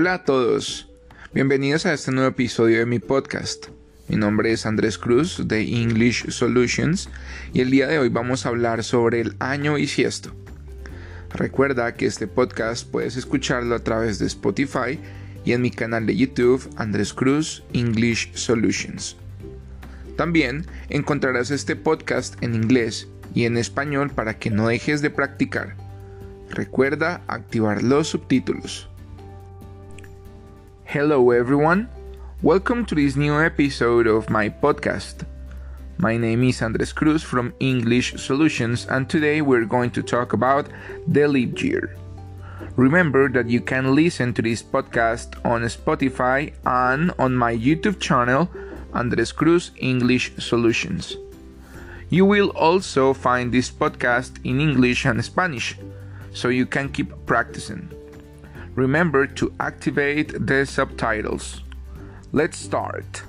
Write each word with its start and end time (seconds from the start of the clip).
Hola 0.00 0.14
a 0.14 0.22
todos, 0.22 0.88
bienvenidos 1.34 1.84
a 1.84 1.92
este 1.92 2.12
nuevo 2.12 2.28
episodio 2.28 2.78
de 2.78 2.86
mi 2.86 3.00
podcast. 3.00 3.66
Mi 4.06 4.14
nombre 4.14 4.52
es 4.52 4.64
Andrés 4.64 4.96
Cruz 4.96 5.48
de 5.48 5.60
English 5.62 6.30
Solutions 6.30 7.10
y 7.52 7.62
el 7.62 7.72
día 7.72 7.88
de 7.88 7.98
hoy 7.98 8.08
vamos 8.08 8.46
a 8.46 8.50
hablar 8.50 8.84
sobre 8.84 9.20
el 9.20 9.34
año 9.40 9.74
bisiesto. 9.74 10.30
Recuerda 11.34 11.94
que 11.94 12.06
este 12.06 12.28
podcast 12.28 12.88
puedes 12.88 13.16
escucharlo 13.16 13.74
a 13.74 13.82
través 13.82 14.20
de 14.20 14.26
Spotify 14.26 15.00
y 15.44 15.50
en 15.50 15.62
mi 15.62 15.72
canal 15.72 16.06
de 16.06 16.14
YouTube 16.14 16.70
Andrés 16.76 17.12
Cruz 17.12 17.64
English 17.72 18.32
Solutions. 18.34 19.16
También 20.16 20.64
encontrarás 20.90 21.50
este 21.50 21.74
podcast 21.74 22.40
en 22.40 22.54
inglés 22.54 23.08
y 23.34 23.46
en 23.46 23.56
español 23.56 24.10
para 24.10 24.38
que 24.38 24.50
no 24.50 24.68
dejes 24.68 25.02
de 25.02 25.10
practicar. 25.10 25.74
Recuerda 26.50 27.22
activar 27.26 27.82
los 27.82 28.06
subtítulos. 28.06 28.88
Hello 30.88 31.32
everyone, 31.32 31.86
welcome 32.40 32.86
to 32.86 32.94
this 32.94 33.14
new 33.14 33.38
episode 33.38 34.06
of 34.06 34.30
my 34.30 34.48
podcast. 34.48 35.26
My 35.98 36.16
name 36.16 36.44
is 36.44 36.62
Andres 36.62 36.94
Cruz 36.94 37.22
from 37.22 37.52
English 37.60 38.14
Solutions, 38.16 38.86
and 38.86 39.06
today 39.06 39.42
we're 39.42 39.66
going 39.66 39.90
to 39.90 40.02
talk 40.02 40.32
about 40.32 40.66
the 41.06 41.28
leap 41.28 41.62
year. 41.62 41.94
Remember 42.76 43.28
that 43.28 43.50
you 43.50 43.60
can 43.60 43.94
listen 43.94 44.32
to 44.32 44.40
this 44.40 44.62
podcast 44.62 45.36
on 45.44 45.60
Spotify 45.64 46.54
and 46.64 47.12
on 47.18 47.36
my 47.36 47.54
YouTube 47.54 48.00
channel, 48.00 48.48
Andres 48.94 49.30
Cruz 49.30 49.72
English 49.76 50.32
Solutions. 50.38 51.18
You 52.08 52.24
will 52.24 52.48
also 52.56 53.12
find 53.12 53.52
this 53.52 53.70
podcast 53.70 54.40
in 54.42 54.58
English 54.58 55.04
and 55.04 55.22
Spanish, 55.22 55.76
so 56.32 56.48
you 56.48 56.64
can 56.64 56.88
keep 56.88 57.12
practicing. 57.26 57.92
Remember 58.78 59.26
to 59.26 59.52
activate 59.58 60.46
the 60.46 60.64
subtitles. 60.64 61.62
Let's 62.30 62.58
start. 62.58 63.24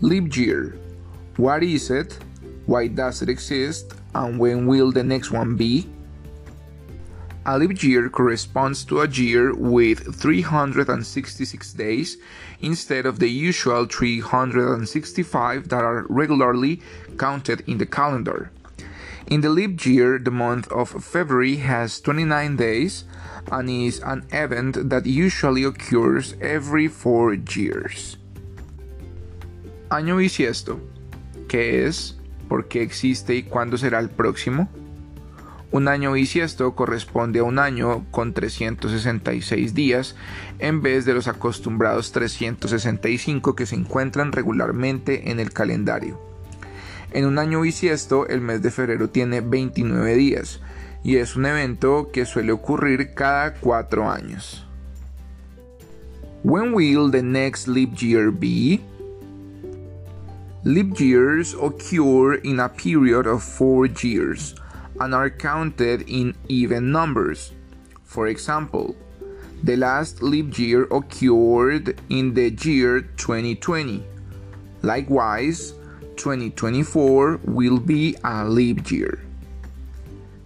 Leap 0.00 0.36
year. 0.36 0.78
What 1.36 1.64
is 1.64 1.90
it? 1.90 2.16
Why 2.66 2.86
does 2.86 3.22
it 3.22 3.28
exist? 3.28 3.94
And 4.14 4.38
when 4.38 4.68
will 4.68 4.92
the 4.92 5.02
next 5.02 5.32
one 5.32 5.56
be? 5.56 5.88
A 7.44 7.58
leap 7.58 7.82
year 7.82 8.08
corresponds 8.08 8.84
to 8.84 9.00
a 9.00 9.08
year 9.08 9.52
with 9.52 10.14
366 10.14 11.72
days 11.72 12.18
instead 12.60 13.04
of 13.04 13.18
the 13.18 13.28
usual 13.28 13.84
365 13.84 15.68
that 15.70 15.82
are 15.82 16.06
regularly 16.08 16.80
counted 17.18 17.64
in 17.66 17.78
the 17.78 17.86
calendar. 17.86 18.52
In 19.30 19.42
the 19.42 19.48
leap 19.48 19.86
year, 19.86 20.18
the 20.18 20.32
month 20.32 20.66
of 20.72 20.90
February 21.04 21.58
has 21.58 22.00
29 22.00 22.56
days 22.56 23.04
and 23.52 23.70
is 23.70 24.00
an 24.00 24.26
event 24.32 24.90
that 24.90 25.06
usually 25.06 25.62
occurs 25.62 26.34
every 26.40 26.88
four 26.88 27.34
years. 27.34 28.18
Año 29.88 30.16
bisiesto. 30.16 30.80
¿Qué 31.46 31.86
es? 31.86 32.16
¿Por 32.48 32.66
qué 32.66 32.82
existe 32.82 33.36
y 33.36 33.44
cuándo 33.44 33.78
será 33.78 34.00
el 34.00 34.10
próximo? 34.10 34.68
Un 35.70 35.86
año 35.86 36.10
bisiesto 36.10 36.74
corresponde 36.74 37.38
a 37.38 37.44
un 37.44 37.60
año 37.60 38.06
con 38.10 38.34
366 38.34 39.74
días 39.74 40.16
en 40.58 40.82
vez 40.82 41.04
de 41.04 41.14
los 41.14 41.28
acostumbrados 41.28 42.10
365 42.10 43.54
que 43.54 43.66
se 43.66 43.76
encuentran 43.76 44.32
regularmente 44.32 45.30
en 45.30 45.38
el 45.38 45.52
calendario. 45.52 46.29
En 47.12 47.24
un 47.24 47.38
año 47.38 47.60
bisiesto 47.60 48.28
el 48.28 48.40
mes 48.40 48.62
de 48.62 48.70
febrero 48.70 49.10
tiene 49.10 49.40
29 49.40 50.14
días 50.14 50.60
y 51.02 51.16
es 51.16 51.34
un 51.34 51.46
evento 51.46 52.10
que 52.12 52.24
suele 52.24 52.52
ocurrir 52.52 53.14
cada 53.14 53.54
cuatro 53.54 54.08
años. 54.08 54.64
When 56.44 56.72
will 56.72 57.10
the 57.10 57.22
next 57.22 57.68
leap 57.68 58.00
year 58.00 58.30
be? 58.30 58.80
Leap 60.64 61.00
years 61.00 61.54
occur 61.54 62.34
in 62.44 62.60
a 62.60 62.68
period 62.68 63.26
of 63.26 63.42
four 63.42 63.86
years 63.86 64.54
and 65.00 65.14
are 65.14 65.30
counted 65.30 66.04
in 66.06 66.34
even 66.48 66.92
numbers. 66.92 67.52
For 68.04 68.28
example, 68.28 68.94
the 69.62 69.76
last 69.76 70.22
leap 70.22 70.58
year 70.58 70.86
occurred 70.90 72.00
in 72.08 72.34
the 72.34 72.50
year 72.50 73.00
2020. 73.16 74.04
Likewise, 74.82 75.74
2024 76.20 77.40
will 77.44 77.78
be 77.78 78.14
a 78.24 78.44
leap 78.44 78.90
year. 78.90 79.24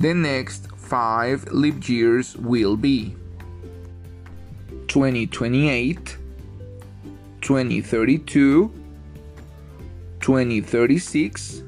The 0.00 0.12
next 0.12 0.68
five 0.76 1.50
leap 1.50 1.88
years 1.88 2.36
will 2.36 2.76
be 2.76 3.16
2028, 4.88 6.18
2032, 7.40 8.70
2036, 10.20 11.62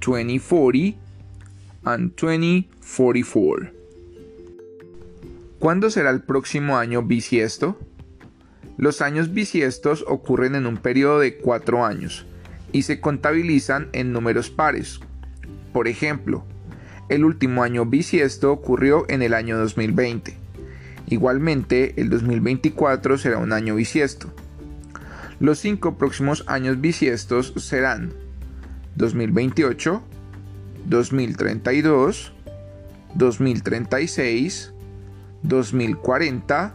2040, 0.00 0.98
and 1.84 2.16
2044. 2.16 3.70
¿Cuándo 5.60 5.88
será 5.88 6.10
el 6.10 6.22
próximo 6.22 6.76
año 6.76 7.02
bisiesto? 7.02 7.76
Los 8.76 9.00
años 9.00 9.32
bisiestos 9.32 10.04
ocurren 10.08 10.56
en 10.56 10.66
un 10.66 10.76
periodo 10.78 11.20
de 11.20 11.38
cuatro 11.38 11.84
años 11.84 12.26
y 12.76 12.82
se 12.82 13.00
contabilizan 13.00 13.88
en 13.94 14.12
números 14.12 14.50
pares. 14.50 15.00
Por 15.72 15.88
ejemplo, 15.88 16.44
el 17.08 17.24
último 17.24 17.62
año 17.62 17.86
bisiesto 17.86 18.52
ocurrió 18.52 19.06
en 19.08 19.22
el 19.22 19.32
año 19.32 19.56
2020. 19.56 20.36
Igualmente, 21.06 21.94
el 21.96 22.10
2024 22.10 23.16
será 23.16 23.38
un 23.38 23.54
año 23.54 23.76
bisiesto. 23.76 24.30
Los 25.40 25.58
cinco 25.58 25.96
próximos 25.96 26.44
años 26.48 26.78
bisiestos 26.78 27.54
serán 27.56 28.12
2028, 28.96 30.02
2032, 30.84 32.34
2036, 33.14 34.72
2040 35.42 36.74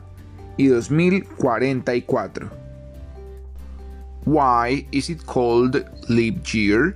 y 0.57 0.65
2044. 0.65 2.60
Why 4.31 4.85
is 4.93 5.09
it 5.09 5.25
called 5.25 5.83
leap 6.07 6.53
year? 6.53 6.95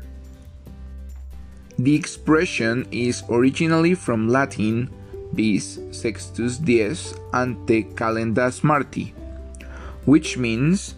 The 1.77 1.93
expression 1.93 2.87
is 2.91 3.23
originally 3.29 3.93
from 3.93 4.29
Latin 4.29 4.89
bis 5.35 5.77
sextus 5.91 6.55
dies 6.55 7.13
ante 7.33 7.91
calendas 7.99 8.63
marti, 8.63 9.13
which 10.05 10.37
means 10.37 10.95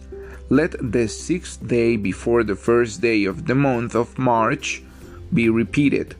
let 0.48 0.76
the 0.78 1.08
sixth 1.08 1.66
day 1.66 1.96
before 1.96 2.44
the 2.44 2.54
first 2.54 3.00
day 3.00 3.24
of 3.24 3.46
the 3.46 3.56
month 3.56 3.96
of 3.96 4.16
March 4.16 4.84
be 5.34 5.48
repeated. 5.50 6.14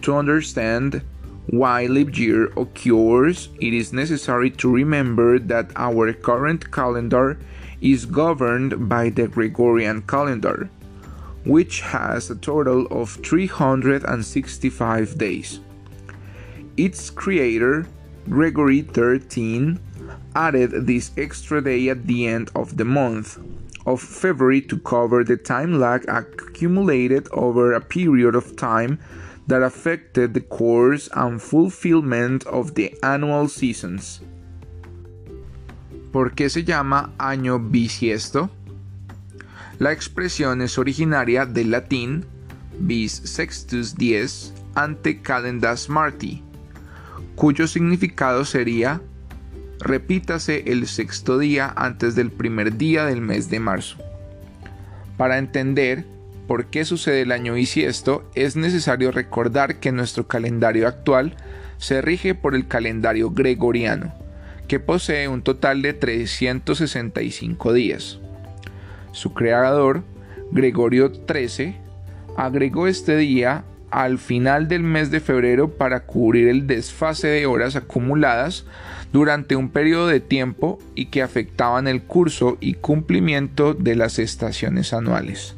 To 0.00 0.16
understand 0.16 1.02
why 1.48 1.84
leap 1.84 2.16
year 2.16 2.46
occurs, 2.56 3.50
it 3.60 3.74
is 3.74 3.92
necessary 3.92 4.48
to 4.64 4.72
remember 4.72 5.38
that 5.38 5.72
our 5.76 6.10
current 6.14 6.72
calendar 6.72 7.36
is 7.80 8.06
governed 8.06 8.88
by 8.88 9.08
the 9.08 9.28
Gregorian 9.28 10.02
calendar, 10.02 10.68
which 11.44 11.80
has 11.80 12.30
a 12.30 12.36
total 12.36 12.86
of 12.86 13.10
365 13.24 15.16
days. 15.18 15.60
Its 16.76 17.10
creator, 17.10 17.86
Gregory 18.28 18.86
XIII, 18.94 19.78
added 20.34 20.86
this 20.86 21.10
extra 21.16 21.62
day 21.62 21.88
at 21.88 22.06
the 22.06 22.26
end 22.26 22.50
of 22.54 22.76
the 22.76 22.84
month 22.84 23.38
of 23.86 24.00
February 24.00 24.60
to 24.60 24.78
cover 24.78 25.24
the 25.24 25.36
time 25.36 25.80
lag 25.80 26.04
accumulated 26.08 27.28
over 27.32 27.72
a 27.72 27.80
period 27.80 28.34
of 28.34 28.56
time 28.56 28.98
that 29.46 29.62
affected 29.62 30.34
the 30.34 30.40
course 30.40 31.08
and 31.14 31.42
fulfillment 31.42 32.46
of 32.46 32.74
the 32.74 32.94
annual 33.02 33.48
seasons. 33.48 34.20
¿Por 36.12 36.32
qué 36.32 36.50
se 36.50 36.64
llama 36.64 37.12
año 37.18 37.60
bisiesto? 37.60 38.50
La 39.78 39.92
expresión 39.92 40.60
es 40.60 40.76
originaria 40.76 41.46
del 41.46 41.70
latín 41.70 42.26
bis 42.80 43.12
sextus 43.12 43.94
dies 43.94 44.52
ante 44.74 45.20
calendas 45.20 45.88
marti, 45.88 46.42
cuyo 47.36 47.68
significado 47.68 48.44
sería 48.44 49.00
repítase 49.78 50.64
el 50.66 50.86
sexto 50.88 51.38
día 51.38 51.72
antes 51.76 52.14
del 52.14 52.30
primer 52.30 52.76
día 52.76 53.04
del 53.04 53.20
mes 53.20 53.48
de 53.48 53.60
marzo. 53.60 53.96
Para 55.16 55.38
entender 55.38 56.04
por 56.48 56.66
qué 56.66 56.84
sucede 56.84 57.22
el 57.22 57.30
año 57.32 57.54
bisiesto, 57.54 58.28
es 58.34 58.56
necesario 58.56 59.12
recordar 59.12 59.78
que 59.78 59.92
nuestro 59.92 60.26
calendario 60.26 60.88
actual 60.88 61.36
se 61.78 62.02
rige 62.02 62.34
por 62.34 62.54
el 62.54 62.66
calendario 62.66 63.30
gregoriano, 63.30 64.12
que 64.70 64.78
posee 64.78 65.26
un 65.26 65.42
total 65.42 65.82
de 65.82 65.94
365 65.94 67.72
días. 67.72 68.20
Su 69.10 69.34
creador, 69.34 70.04
Gregorio 70.52 71.10
XIII, 71.12 71.74
agregó 72.36 72.86
este 72.86 73.16
día 73.16 73.64
al 73.90 74.18
final 74.18 74.68
del 74.68 74.84
mes 74.84 75.10
de 75.10 75.18
febrero 75.18 75.70
para 75.70 76.06
cubrir 76.06 76.46
el 76.46 76.68
desfase 76.68 77.26
de 77.26 77.46
horas 77.46 77.74
acumuladas 77.74 78.64
durante 79.12 79.56
un 79.56 79.70
periodo 79.70 80.06
de 80.06 80.20
tiempo 80.20 80.78
y 80.94 81.06
que 81.06 81.22
afectaban 81.22 81.88
el 81.88 82.02
curso 82.02 82.56
y 82.60 82.74
cumplimiento 82.74 83.74
de 83.74 83.96
las 83.96 84.20
estaciones 84.20 84.92
anuales. 84.92 85.56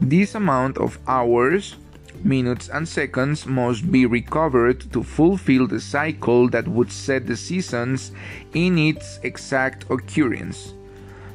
This 0.00 0.34
amount 0.34 0.78
of 0.78 0.98
hours, 1.08 1.76
minutes, 2.22 2.68
and 2.68 2.86
seconds 2.86 3.46
must 3.46 3.90
be 3.90 4.06
recovered 4.06 4.92
to 4.92 5.02
fulfill 5.02 5.66
the 5.66 5.80
cycle 5.80 6.48
that 6.50 6.68
would 6.68 6.92
set 6.92 7.26
the 7.26 7.36
seasons 7.36 8.12
in 8.54 8.78
its 8.78 9.18
exact 9.22 9.90
occurrence. 9.90 10.74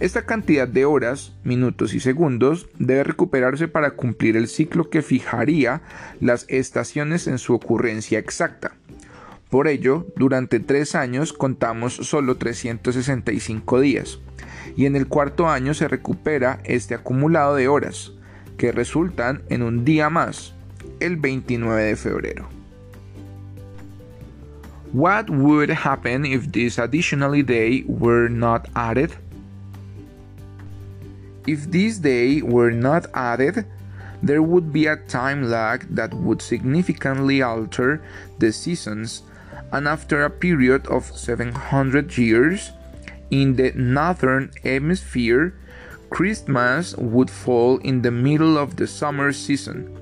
Esta 0.00 0.24
cantidad 0.24 0.66
de 0.66 0.86
horas, 0.86 1.32
minutos 1.44 1.92
y 1.92 2.00
segundos 2.00 2.68
debe 2.78 3.04
recuperarse 3.04 3.68
para 3.68 3.92
cumplir 3.92 4.38
el 4.38 4.48
ciclo 4.48 4.88
que 4.88 5.02
fijaría 5.02 5.82
las 6.20 6.46
estaciones 6.48 7.26
en 7.26 7.36
su 7.36 7.52
ocurrencia 7.52 8.18
exacta. 8.18 8.72
Por 9.50 9.68
ello, 9.68 10.06
durante 10.16 10.58
tres 10.58 10.94
años 10.94 11.34
contamos 11.34 11.96
solo 11.96 12.36
365 12.36 13.80
días, 13.80 14.20
y 14.74 14.86
en 14.86 14.96
el 14.96 15.06
cuarto 15.06 15.48
año 15.48 15.74
se 15.74 15.86
recupera 15.86 16.60
este 16.64 16.94
acumulado 16.94 17.54
de 17.56 17.68
horas, 17.68 18.12
que 18.56 18.72
resultan 18.72 19.42
en 19.50 19.62
un 19.62 19.84
día 19.84 20.08
más, 20.08 20.55
el 21.00 21.16
29 21.16 21.84
de 21.84 21.96
febrero. 21.96 22.46
What 24.92 25.28
would 25.28 25.68
happen 25.68 26.24
if 26.24 26.50
this 26.52 26.78
additional 26.78 27.42
day 27.42 27.84
were 27.86 28.28
not 28.28 28.68
added? 28.74 29.14
If 31.46 31.70
this 31.70 31.98
day 31.98 32.40
were 32.40 32.70
not 32.70 33.06
added, 33.12 33.66
there 34.22 34.42
would 34.42 34.72
be 34.72 34.86
a 34.86 34.96
time 34.96 35.50
lag 35.50 35.86
that 35.94 36.14
would 36.14 36.40
significantly 36.40 37.42
alter 37.42 38.02
the 38.38 38.52
seasons, 38.52 39.22
and 39.70 39.86
after 39.86 40.24
a 40.24 40.30
period 40.30 40.86
of 40.86 41.04
700 41.04 42.16
years, 42.16 42.72
in 43.30 43.56
the 43.56 43.72
northern 43.72 44.50
hemisphere, 44.62 45.54
Christmas 46.10 46.96
would 46.96 47.30
fall 47.30 47.78
in 47.78 48.02
the 48.02 48.10
middle 48.10 48.56
of 48.56 48.76
the 48.76 48.86
summer 48.86 49.32
season 49.32 49.92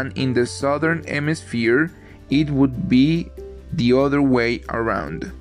and 0.00 0.16
in 0.16 0.32
the 0.32 0.46
southern 0.46 1.02
hemisphere 1.04 1.90
it 2.30 2.50
would 2.50 2.88
be 2.88 3.30
the 3.76 3.92
other 3.92 4.20
way 4.20 4.62
around. 4.68 5.32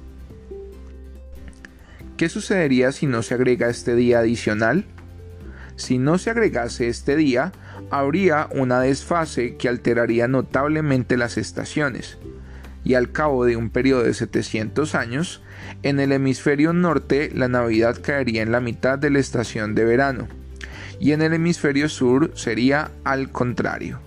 ¿Qué 2.17 2.29
sucedería 2.29 2.91
si 2.91 3.07
no 3.07 3.23
se 3.23 3.33
agrega 3.33 3.69
este 3.69 3.95
día 3.95 4.19
adicional? 4.19 4.85
Si 5.75 5.97
no 5.97 6.17
se 6.17 6.29
agregase 6.29 6.87
este 6.87 7.15
día, 7.15 7.51
habría 7.89 8.47
una 8.51 8.79
desfase 8.81 9.55
que 9.55 9.69
alteraría 9.69 10.27
notablemente 10.27 11.17
las 11.17 11.37
estaciones, 11.37 12.17
y 12.83 12.93
al 12.93 13.11
cabo 13.11 13.45
de 13.45 13.55
un 13.55 13.69
periodo 13.69 14.03
de 14.03 14.13
700 14.13 14.93
años, 14.95 15.41
en 15.81 15.99
el 15.99 16.11
hemisferio 16.11 16.73
norte 16.73 17.31
la 17.33 17.47
Navidad 17.47 17.97
caería 18.03 18.43
en 18.43 18.51
la 18.51 18.59
mitad 18.59 18.99
de 18.99 19.09
la 19.09 19.19
estación 19.19 19.73
de 19.73 19.85
verano, 19.85 20.27
y 20.99 21.13
en 21.13 21.23
el 21.23 21.33
hemisferio 21.33 21.89
sur 21.89 22.31
sería 22.35 22.91
al 23.03 23.31
contrario. 23.31 23.99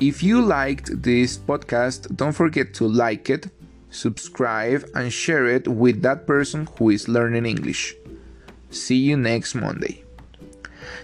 If 0.00 0.24
you 0.24 0.40
liked 0.40 1.02
this 1.02 1.38
podcast, 1.38 2.16
don't 2.16 2.32
forget 2.32 2.74
to 2.74 2.88
like 2.88 3.30
it, 3.30 3.48
subscribe, 3.90 4.84
and 4.92 5.12
share 5.12 5.46
it 5.46 5.68
with 5.68 6.02
that 6.02 6.26
person 6.26 6.66
who 6.76 6.90
is 6.90 7.08
learning 7.08 7.46
English. 7.46 7.94
See 8.70 8.96
you 8.96 9.16
next 9.16 9.54
Monday. 9.54 10.04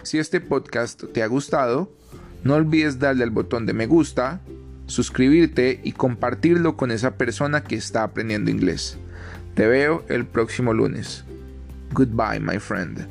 Si 0.03 0.19
este 0.19 0.41
podcast 0.41 1.05
te 1.13 1.23
ha 1.23 1.29
gustado, 1.29 1.89
no 2.43 2.55
olvides 2.57 2.99
darle 2.99 3.23
al 3.23 3.31
botón 3.31 3.65
de 3.65 3.75
me 3.75 3.87
gusta, 3.87 4.41
suscribirte 4.87 5.81
y 5.85 5.93
compartirlo 5.93 6.77
con 6.77 6.91
esa 6.91 7.17
persona 7.17 7.63
que 7.63 7.77
está 7.77 8.03
aprendiendo 8.03 8.51
inglés. 8.51 8.99
Te 9.55 9.69
veo 9.69 10.05
el 10.09 10.27
próximo 10.27 10.75
lunes. 10.75 11.23
Goodbye, 11.93 12.41
my 12.41 12.59
friend. 12.59 13.07